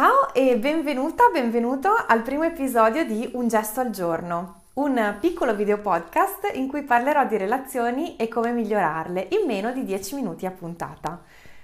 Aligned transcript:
Ciao 0.00 0.32
e 0.32 0.56
benvenuta, 0.56 1.24
benvenuto 1.32 1.88
al 1.92 2.22
primo 2.22 2.44
episodio 2.44 3.04
di 3.04 3.28
Un 3.32 3.48
gesto 3.48 3.80
al 3.80 3.90
giorno, 3.90 4.66
un 4.74 5.16
piccolo 5.18 5.56
video 5.56 5.78
podcast 5.78 6.52
in 6.54 6.68
cui 6.68 6.84
parlerò 6.84 7.26
di 7.26 7.36
relazioni 7.36 8.14
e 8.14 8.28
come 8.28 8.52
migliorarle 8.52 9.26
in 9.32 9.44
meno 9.44 9.72
di 9.72 9.82
10 9.82 10.14
minuti 10.14 10.46
a 10.46 10.52
puntata. 10.52 11.20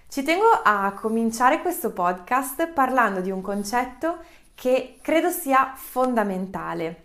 Ci 0.08 0.24
tengo 0.24 0.46
a 0.64 0.92
cominciare 0.96 1.60
questo 1.60 1.92
podcast 1.92 2.66
parlando 2.72 3.20
di 3.20 3.30
un 3.30 3.40
concetto 3.40 4.16
che 4.56 4.98
credo 5.00 5.30
sia 5.30 5.72
fondamentale, 5.76 7.02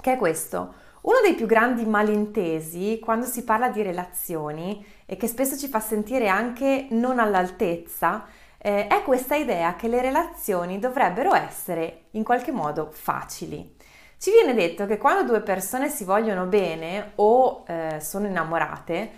che 0.00 0.14
è 0.14 0.16
questo. 0.16 0.74
Uno 1.02 1.18
dei 1.22 1.34
più 1.34 1.46
grandi 1.46 1.84
malintesi 1.84 2.98
quando 3.00 3.26
si 3.26 3.44
parla 3.44 3.68
di 3.68 3.82
relazioni 3.82 4.84
e 5.06 5.16
che 5.16 5.28
spesso 5.28 5.56
ci 5.56 5.68
fa 5.68 5.78
sentire 5.78 6.26
anche 6.26 6.88
non 6.90 7.20
all'altezza 7.20 8.24
eh, 8.64 8.86
è 8.86 9.02
questa 9.02 9.34
idea 9.34 9.74
che 9.74 9.88
le 9.88 10.00
relazioni 10.00 10.78
dovrebbero 10.78 11.34
essere 11.34 12.04
in 12.12 12.22
qualche 12.22 12.52
modo 12.52 12.90
facili. 12.92 13.76
Ci 14.16 14.30
viene 14.30 14.54
detto 14.54 14.86
che 14.86 14.98
quando 14.98 15.24
due 15.24 15.40
persone 15.40 15.88
si 15.88 16.04
vogliono 16.04 16.46
bene 16.46 17.12
o 17.16 17.64
eh, 17.66 17.98
sono 18.00 18.28
innamorate, 18.28 19.10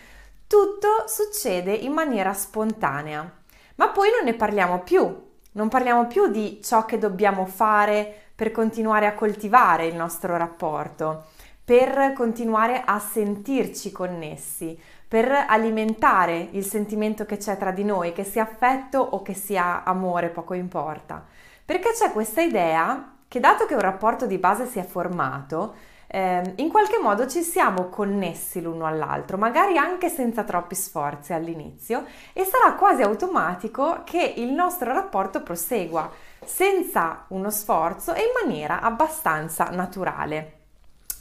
tutto 0.46 1.05
succede 1.06 1.72
in 1.72 1.92
maniera 1.92 2.33
spontanea, 2.33 3.30
ma 3.74 3.88
poi 3.88 4.09
non 4.10 4.24
ne 4.24 4.33
parliamo 4.33 4.80
più, 4.80 5.33
non 5.52 5.69
parliamo 5.69 6.06
più 6.06 6.28
di 6.28 6.61
ciò 6.64 6.86
che 6.86 6.97
dobbiamo 6.97 7.45
fare 7.45 8.22
per 8.34 8.50
continuare 8.50 9.06
a 9.06 9.14
coltivare 9.14 9.84
il 9.84 9.95
nostro 9.95 10.38
rapporto, 10.38 11.27
per 11.64 12.12
continuare 12.14 12.82
a 12.84 12.98
sentirci 12.98 13.91
connessi, 13.91 14.78
per 15.09 15.46
alimentare 15.48 16.48
il 16.50 16.64
sentimento 16.64 17.24
che 17.24 17.38
c'è 17.38 17.56
tra 17.56 17.70
di 17.70 17.84
noi, 17.84 18.12
che 18.12 18.24
sia 18.24 18.42
affetto 18.42 18.98
o 18.98 19.22
che 19.22 19.32
sia 19.32 19.82
amore, 19.82 20.28
poco 20.28 20.52
importa. 20.52 21.24
Perché 21.64 21.92
c'è 21.92 22.12
questa 22.12 22.42
idea 22.42 23.14
che 23.27 23.41
dato 23.41 23.64
che 23.64 23.74
un 23.74 23.80
rapporto 23.80 24.27
di 24.27 24.36
base 24.36 24.66
si 24.66 24.78
è 24.78 24.84
formato, 24.84 25.74
eh, 26.06 26.52
in 26.56 26.69
qualche 26.69 26.98
modo 27.00 27.27
ci 27.27 27.41
siamo 27.41 27.89
connessi 27.89 28.61
l'uno 28.61 28.84
all'altro, 28.84 29.39
magari 29.39 29.78
anche 29.78 30.11
senza 30.11 30.44
troppi 30.44 30.74
sforzi 30.74 31.33
all'inizio, 31.33 32.05
e 32.34 32.44
sarà 32.44 32.74
quasi 32.74 33.00
automatico 33.00 34.02
che 34.05 34.34
il 34.36 34.52
nostro 34.52 34.92
rapporto 34.92 35.42
prosegua 35.42 36.11
senza 36.44 37.24
uno 37.28 37.50
sforzo 37.50 38.12
e 38.12 38.20
in 38.20 38.46
maniera 38.46 38.80
abbastanza 38.83 39.64
naturale 39.70 40.64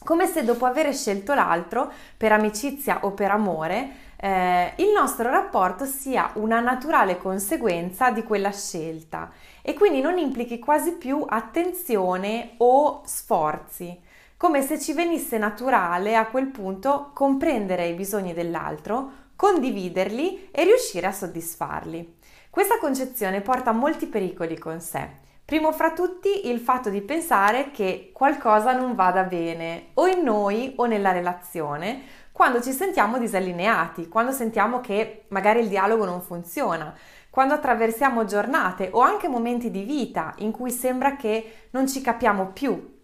come 0.04 0.28
se 0.28 0.44
dopo 0.44 0.66
aver 0.66 0.94
scelto 0.94 1.34
l'altro 1.34 1.92
per 2.18 2.32
amicizia 2.32 3.00
o 3.04 3.12
per 3.12 3.32
amore, 3.32 3.90
eh, 4.18 4.74
il 4.78 4.92
nostro 4.94 5.30
rapporto 5.30 5.86
sia 5.86 6.32
una 6.36 6.60
naturale 6.60 7.18
conseguenza 7.18 8.12
di 8.12 8.24
quella 8.24 8.52
scelta 8.52 9.32
e 9.62 9.74
quindi 9.74 10.02
non 10.02 10.18
implichi 10.18 10.60
quasi 10.60 10.94
più 10.94 11.26
attenzione 11.28 12.54
o 12.58 13.02
sforzi, 13.06 14.00
come 14.38 14.62
se 14.62 14.80
ci 14.80 14.94
venisse 14.94 15.38
naturale 15.38 16.16
a 16.16 16.28
quel 16.28 16.48
punto 16.48 17.12
comprendere 17.14 17.88
i 17.88 17.94
bisogni 17.94 18.34
dell'altro, 18.34 19.12
condividerli 19.36 20.50
e 20.52 20.64
riuscire 20.64 21.08
a 21.08 21.12
soddisfarli. 21.12 22.18
Questa 22.50 22.78
concezione 22.78 23.42
porta 23.42 23.72
molti 23.72 24.06
pericoli 24.06 24.58
con 24.58 24.80
sé. 24.80 25.23
Primo 25.46 25.74
fra 25.74 25.92
tutti 25.92 26.48
il 26.50 26.60
fatto 26.60 26.90
di 26.90 27.02
pensare 27.02 27.72
che 27.72 28.12
qualcosa 28.14 28.72
non 28.72 28.96
vada 28.96 29.24
bene 29.24 29.88
o 29.96 30.08
in 30.08 30.24
noi 30.24 30.72
o 30.78 30.86
nella 30.86 31.12
relazione 31.12 32.02
quando 32.32 32.62
ci 32.62 32.72
sentiamo 32.72 33.20
disallineati, 33.20 34.08
quando 34.08 34.32
sentiamo 34.32 34.80
che 34.80 35.26
magari 35.28 35.60
il 35.60 35.68
dialogo 35.68 36.06
non 36.06 36.22
funziona, 36.22 36.96
quando 37.30 37.56
attraversiamo 37.56 38.24
giornate 38.24 38.88
o 38.94 39.02
anche 39.02 39.28
momenti 39.28 39.70
di 39.70 39.84
vita 39.84 40.34
in 40.38 40.52
cui 40.52 40.72
sembra 40.72 41.18
che 41.18 41.68
non 41.72 41.90
ci 41.90 42.00
capiamo 42.00 42.48
più. 42.48 43.02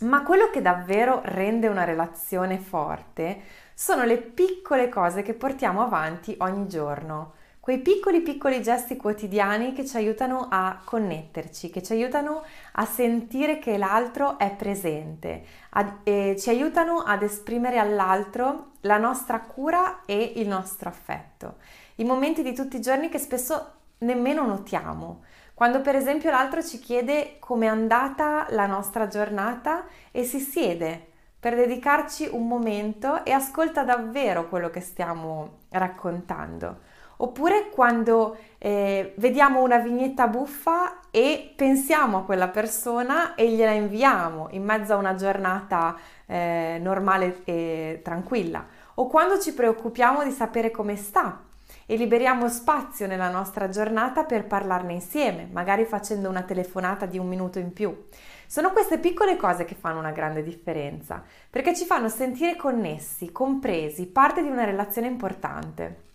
Ma 0.00 0.22
quello 0.24 0.50
che 0.50 0.60
davvero 0.60 1.22
rende 1.24 1.68
una 1.68 1.84
relazione 1.84 2.58
forte 2.58 3.40
sono 3.72 4.04
le 4.04 4.18
piccole 4.18 4.90
cose 4.90 5.22
che 5.22 5.32
portiamo 5.32 5.80
avanti 5.80 6.36
ogni 6.40 6.68
giorno 6.68 7.40
quei 7.62 7.78
piccoli 7.78 8.22
piccoli 8.22 8.60
gesti 8.60 8.96
quotidiani 8.96 9.72
che 9.72 9.86
ci 9.86 9.96
aiutano 9.96 10.48
a 10.50 10.80
connetterci, 10.84 11.70
che 11.70 11.80
ci 11.80 11.92
aiutano 11.92 12.42
a 12.72 12.84
sentire 12.84 13.60
che 13.60 13.78
l'altro 13.78 14.36
è 14.36 14.50
presente, 14.50 15.44
ad, 15.70 15.98
e 16.02 16.34
ci 16.36 16.50
aiutano 16.50 17.04
ad 17.06 17.22
esprimere 17.22 17.78
all'altro 17.78 18.72
la 18.80 18.98
nostra 18.98 19.42
cura 19.42 20.00
e 20.06 20.32
il 20.34 20.48
nostro 20.48 20.88
affetto. 20.88 21.58
I 21.96 22.04
momenti 22.04 22.42
di 22.42 22.52
tutti 22.52 22.78
i 22.78 22.80
giorni 22.80 23.08
che 23.08 23.20
spesso 23.20 23.74
nemmeno 23.98 24.44
notiamo. 24.44 25.22
Quando 25.54 25.82
per 25.82 25.94
esempio 25.94 26.32
l'altro 26.32 26.64
ci 26.64 26.80
chiede 26.80 27.36
come 27.38 27.66
è 27.66 27.68
andata 27.68 28.48
la 28.50 28.66
nostra 28.66 29.06
giornata 29.06 29.84
e 30.10 30.24
si 30.24 30.40
siede 30.40 31.10
per 31.38 31.54
dedicarci 31.54 32.28
un 32.32 32.48
momento 32.48 33.24
e 33.24 33.30
ascolta 33.30 33.84
davvero 33.84 34.48
quello 34.48 34.68
che 34.68 34.80
stiamo 34.80 35.58
raccontando. 35.68 36.90
Oppure 37.18 37.68
quando 37.70 38.36
eh, 38.58 39.14
vediamo 39.16 39.62
una 39.62 39.78
vignetta 39.78 40.26
buffa 40.26 41.00
e 41.10 41.52
pensiamo 41.54 42.18
a 42.18 42.24
quella 42.24 42.48
persona 42.48 43.34
e 43.34 43.50
gliela 43.50 43.72
inviamo 43.72 44.48
in 44.50 44.64
mezzo 44.64 44.94
a 44.94 44.96
una 44.96 45.14
giornata 45.14 45.96
eh, 46.26 46.78
normale 46.80 47.42
e 47.44 48.00
tranquilla. 48.02 48.66
O 48.94 49.06
quando 49.06 49.38
ci 49.38 49.54
preoccupiamo 49.54 50.24
di 50.24 50.30
sapere 50.30 50.70
come 50.70 50.96
sta 50.96 51.42
e 51.86 51.96
liberiamo 51.96 52.48
spazio 52.48 53.06
nella 53.06 53.30
nostra 53.30 53.68
giornata 53.68 54.24
per 54.24 54.46
parlarne 54.46 54.94
insieme, 54.94 55.48
magari 55.50 55.84
facendo 55.84 56.28
una 56.28 56.42
telefonata 56.42 57.06
di 57.06 57.18
un 57.18 57.28
minuto 57.28 57.58
in 57.58 57.72
più. 57.72 58.06
Sono 58.46 58.70
queste 58.70 58.98
piccole 58.98 59.36
cose 59.36 59.64
che 59.64 59.74
fanno 59.74 59.98
una 59.98 60.10
grande 60.10 60.42
differenza, 60.42 61.22
perché 61.50 61.74
ci 61.74 61.84
fanno 61.84 62.08
sentire 62.08 62.56
connessi, 62.56 63.32
compresi, 63.32 64.06
parte 64.06 64.42
di 64.42 64.48
una 64.48 64.64
relazione 64.64 65.06
importante. 65.06 66.10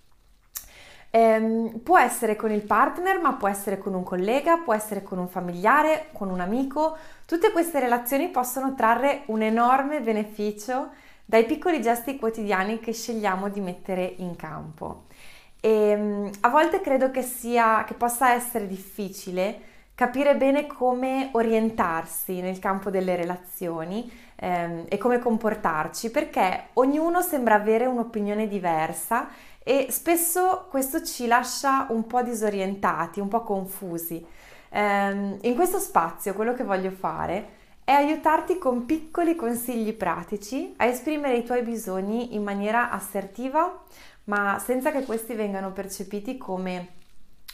Ehm, 1.17 1.79
può 1.79 1.97
essere 1.97 2.35
con 2.35 2.51
il 2.51 2.61
partner, 2.61 3.19
ma 3.19 3.33
può 3.33 3.47
essere 3.47 3.79
con 3.79 3.95
un 3.95 4.03
collega, 4.03 4.57
può 4.57 4.75
essere 4.75 5.01
con 5.01 5.17
un 5.17 5.28
familiare, 5.28 6.09
con 6.13 6.29
un 6.29 6.39
amico. 6.39 6.95
Tutte 7.25 7.51
queste 7.51 7.79
relazioni 7.79 8.29
possono 8.29 8.75
trarre 8.75 9.23
un 9.28 9.41
enorme 9.41 10.00
beneficio 10.01 10.89
dai 11.25 11.45
piccoli 11.45 11.81
gesti 11.81 12.17
quotidiani 12.19 12.79
che 12.79 12.94
scegliamo 12.94 13.50
di 13.50 13.61
mettere 13.61 14.13
in 14.17 14.35
campo. 14.35 15.05
E, 15.59 15.69
ehm, 15.89 16.29
a 16.41 16.50
volte 16.50 16.81
credo 16.81 17.09
che, 17.09 17.23
sia, 17.23 17.84
che 17.85 17.95
possa 17.95 18.34
essere 18.34 18.67
difficile 18.67 19.59
capire 19.97 20.35
bene 20.35 20.68
come 20.68 21.30
orientarsi 21.31 22.40
nel 22.40 22.59
campo 22.59 22.91
delle 22.91 23.16
relazioni 23.16 24.08
ehm, 24.35 24.85
e 24.90 24.97
come 25.00 25.18
comportarci, 25.18 26.12
perché 26.12 26.68
ognuno 26.74 27.24
sembra 27.24 27.56
avere 27.56 27.88
un'opinione 27.88 28.47
diversa 28.47 29.28
e 29.63 29.88
spesso 29.90 30.68
questo 30.69 31.02
ci 31.02 31.25
lascia 31.25 31.88
un 31.90 32.06
po' 32.06 32.22
disorientati, 32.22 33.19
un 33.19 33.28
po' 33.28 33.41
confusi. 33.41 34.24
Um, 34.69 35.40
in 35.41 35.56
questo 35.56 35.80
spazio 35.80 36.35
quello 36.35 36.53
che 36.53 36.64
voglio 36.64 36.91
fare 36.91 37.56
è 37.84 37.91
aiutarti 37.94 38.59
con 38.59 38.85
piccoli 38.85 39.35
consigli 39.35 39.94
pratici 39.94 40.75
a 40.78 40.85
esprimere 40.85 41.38
i 41.38 41.44
tuoi 41.44 41.64
bisogni 41.64 42.35
in 42.35 42.44
maniera 42.44 42.91
assertiva, 42.91 43.81
ma 44.25 44.62
senza 44.64 44.91
che 44.91 45.06
questi 45.06 45.34
vengano 45.34 45.72
percepiti 45.72 46.38
come 46.38 46.97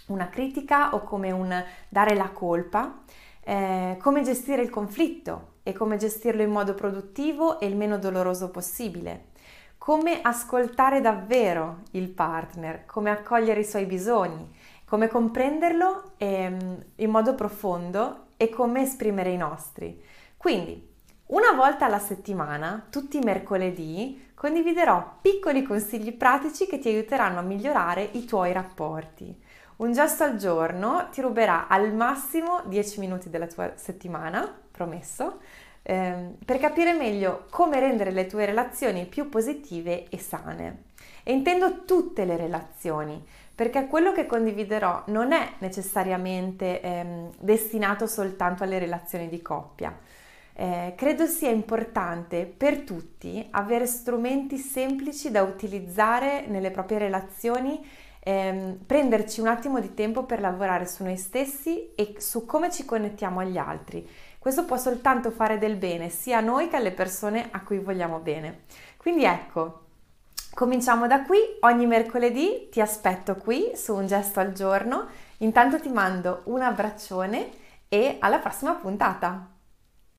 una 0.07 0.29
critica 0.29 0.93
o 0.93 1.01
come 1.01 1.31
un 1.31 1.63
dare 1.89 2.15
la 2.15 2.29
colpa, 2.29 3.03
eh, 3.41 3.97
come 4.01 4.21
gestire 4.21 4.61
il 4.61 4.69
conflitto 4.69 5.55
e 5.63 5.73
come 5.73 5.97
gestirlo 5.97 6.41
in 6.41 6.51
modo 6.51 6.73
produttivo 6.73 7.59
e 7.59 7.67
il 7.67 7.75
meno 7.75 7.97
doloroso 7.97 8.49
possibile 8.49 9.31
come 9.83 10.21
ascoltare 10.21 11.01
davvero 11.01 11.81
il 11.91 12.07
partner, 12.07 12.85
come 12.85 13.09
accogliere 13.09 13.59
i 13.59 13.65
suoi 13.65 13.83
bisogni, 13.83 14.49
come 14.85 15.09
comprenderlo 15.09 16.13
ehm, 16.15 16.85
in 16.95 17.09
modo 17.09 17.35
profondo 17.35 18.27
e 18.37 18.47
come 18.47 18.83
esprimere 18.83 19.31
i 19.31 19.35
nostri. 19.35 20.01
Quindi, 20.37 20.89
una 21.25 21.51
volta 21.51 21.83
alla 21.83 21.99
settimana, 21.99 22.87
tutti 22.89 23.17
i 23.17 23.23
mercoledì, 23.25 24.31
condividerò 24.33 25.17
piccoli 25.21 25.63
consigli 25.63 26.13
pratici 26.13 26.65
che 26.65 26.79
ti 26.79 26.87
aiuteranno 26.87 27.39
a 27.39 27.43
migliorare 27.43 28.07
i 28.13 28.23
tuoi 28.23 28.53
rapporti. 28.53 29.37
Un 29.75 29.91
gesto 29.91 30.23
al 30.23 30.37
giorno 30.37 31.07
ti 31.11 31.21
ruberà 31.21 31.67
al 31.67 31.93
massimo 31.93 32.61
10 32.67 32.99
minuti 32.99 33.29
della 33.31 33.47
tua 33.47 33.73
settimana, 33.75 34.47
promesso, 34.71 35.39
ehm, 35.81 36.35
per 36.45 36.59
capire 36.59 36.93
meglio 36.93 37.45
come 37.49 37.79
rendere 37.79 38.11
le 38.11 38.27
tue 38.27 38.45
relazioni 38.45 39.05
più 39.07 39.29
positive 39.29 40.07
e 40.09 40.19
sane. 40.19 40.83
E 41.23 41.33
intendo 41.33 41.85
tutte 41.85 42.23
le 42.23 42.37
relazioni, 42.37 43.25
perché 43.55 43.87
quello 43.87 44.11
che 44.11 44.27
condividerò 44.27 45.03
non 45.07 45.31
è 45.31 45.53
necessariamente 45.57 46.79
ehm, 46.79 47.31
destinato 47.39 48.05
soltanto 48.05 48.63
alle 48.63 48.77
relazioni 48.77 49.27
di 49.27 49.41
coppia. 49.41 49.97
Eh, 50.55 50.93
credo 50.95 51.25
sia 51.25 51.49
importante 51.49 52.45
per 52.45 52.81
tutti 52.81 53.47
avere 53.51 53.87
strumenti 53.87 54.57
semplici 54.57 55.31
da 55.31 55.41
utilizzare 55.41 56.45
nelle 56.45 56.69
proprie 56.69 56.99
relazioni 56.99 57.83
ehm, 58.23 58.79
prenderci 58.85 59.41
un 59.41 59.47
attimo 59.47 59.79
di 59.79 59.93
tempo 59.93 60.23
per 60.23 60.39
lavorare 60.39 60.87
su 60.87 61.03
noi 61.03 61.17
stessi 61.17 61.93
e 61.93 62.15
su 62.17 62.45
come 62.45 62.71
ci 62.71 62.85
connettiamo 62.85 63.41
agli 63.41 63.57
altri. 63.57 64.07
Questo 64.39 64.65
può 64.65 64.77
soltanto 64.77 65.31
fare 65.31 65.57
del 65.57 65.75
bene 65.75 66.09
sia 66.09 66.37
a 66.37 66.41
noi 66.41 66.67
che 66.67 66.77
alle 66.77 66.91
persone 66.91 67.49
a 67.51 67.61
cui 67.61 67.79
vogliamo 67.79 68.19
bene. 68.19 68.63
Quindi 68.97 69.25
ecco, 69.25 69.81
cominciamo 70.53 71.07
da 71.07 71.23
qui, 71.23 71.37
ogni 71.61 71.85
mercoledì 71.85 72.69
ti 72.71 72.81
aspetto 72.81 73.35
qui 73.35 73.71
su 73.75 73.93
un 73.95 74.07
gesto 74.07 74.39
al 74.39 74.53
giorno. 74.53 75.07
Intanto 75.37 75.79
ti 75.79 75.89
mando 75.89 76.41
un 76.45 76.61
abbraccione 76.61 77.49
e 77.89 78.17
alla 78.19 78.39
prossima 78.39 78.73
puntata. 78.73 79.52